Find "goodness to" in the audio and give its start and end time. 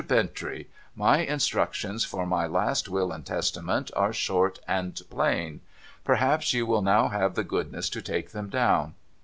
7.43-8.01